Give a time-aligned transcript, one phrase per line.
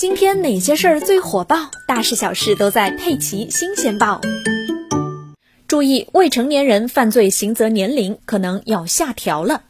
[0.00, 1.70] 今天哪些事儿最火爆？
[1.86, 4.18] 大事小事都在《佩奇新鲜报》。
[5.68, 9.64] 注意，未成年人犯罪刑责年龄可能要下调了。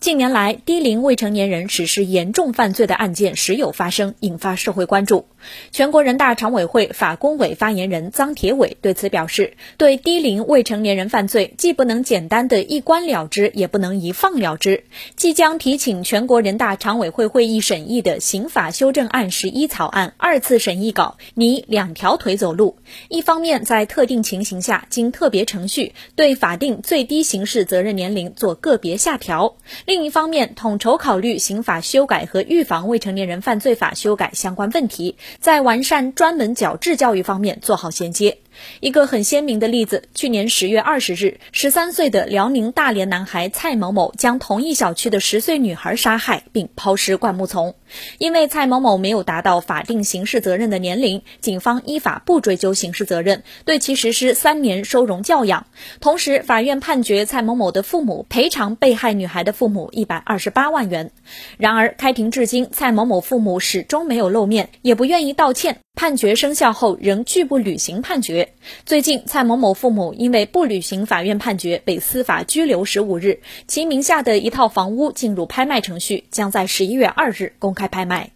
[0.00, 5.26] 近年来，低龄未成年人实施严重犯罪的案件时有发生，引发社会关注。
[5.72, 14.84] 全国人大常委会法工委发言人臧铁伟对此表示，对低龄未成年人犯罪，既不能简单的一关了之，也不能一放了之。
[15.16, 22.76] 即将提请全国人大常委会会议审议的《刑法修正案十一》草案二次审议稿拟两条腿走路：
[23.08, 35.16] 一方面，在特定情形下，经特别程序，对法定最低刑事责任年龄做个别下调；另一方面，统筹考虑刑法修改和预防未成年人犯罪法修改相关问题。
[35.38, 38.38] 在完善专门矫治教育方面做好衔接。
[38.80, 47.74] 一个很鲜明的例子，去年十月二十日，十三岁的辽宁大连男孩蔡某某将同一小区的十岁女孩杀害并抛尸灌木丛。
[48.18, 55.66] 因为蔡某某没有达到法定刑事责任的年龄，警方依法不追究刑事责任，对其实施三年收容教养。
[56.00, 61.10] 同时，法院判决蔡某某的父母赔偿被害女孩的父母一百二十八万元。
[61.58, 65.78] 然而，开庭至今，蔡某某父母始终没有露面，也不愿意道歉。
[65.96, 68.39] 判决生效后仍拒不履行判决。
[68.84, 73.40] 最近，蔡某某父母因为不履行法院判决，被司法拘留十五日。
[73.66, 78.30] 其名下的一套房屋进入拍卖程序，将在十一月二日公开拍卖。